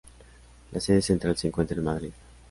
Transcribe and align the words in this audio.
La 0.71 0.79
sede 0.79 1.03
central 1.03 1.37
se 1.37 1.45
encuentra 1.45 1.77
en 1.77 1.83
Madrid. 1.83 2.11